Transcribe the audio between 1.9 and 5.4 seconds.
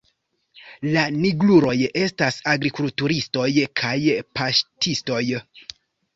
estas agrikulturistoj kaj paŝtistoj.